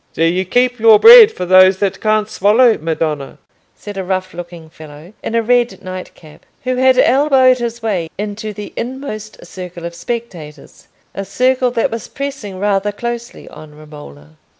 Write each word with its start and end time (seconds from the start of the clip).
"Do 0.15 0.23
you 0.23 0.45
keep 0.45 0.79
your 0.79 0.97
bread 0.99 1.31
for 1.31 1.45
those 1.45 1.77
that 1.77 2.01
can't 2.01 2.27
swallow, 2.27 2.75
madonna?" 2.79 3.37
said 3.75 3.97
a 3.97 4.03
rough 4.03 4.33
looking 4.33 4.67
fellow, 4.67 5.13
in 5.21 5.35
a 5.35 5.43
red 5.43 5.83
night 5.83 6.15
cap, 6.15 6.43
who 6.63 6.77
had 6.77 6.97
elbowed 6.97 7.59
his 7.59 7.83
way 7.83 8.09
into 8.17 8.51
the 8.51 8.73
inmost 8.75 9.45
circle 9.45 9.85
of 9.85 9.93
spectators—a 9.93 11.25
circle 11.25 11.69
that 11.69 11.91
was 11.91 12.07
pressing 12.07 12.57
rather 12.57 12.91
closely 12.91 13.47
on 13.49 13.75
Romola. 13.77 14.37